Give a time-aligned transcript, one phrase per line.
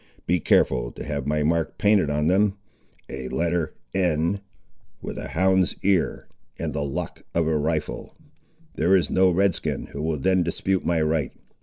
[0.25, 2.57] Be careful to have my mark painted on them;
[3.07, 4.41] a letter N,
[4.99, 6.27] with a hound's ear,
[6.57, 8.15] and the lock of a rifle.
[8.73, 11.33] There is no Red skin who will then dispute my right.